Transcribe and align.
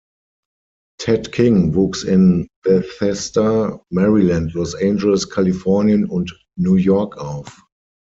Ted 0.97 1.31
King 1.31 1.73
wuchs 1.75 2.03
in 2.05 2.47
Bethesda, 2.63 3.79
Maryland, 3.91 4.51
Los 4.55 4.73
Angeles, 4.73 5.25
Kalifornien 5.27 6.05
und 6.09 6.35
New 6.57 6.73
York 6.73 7.17
auf. 7.19 7.55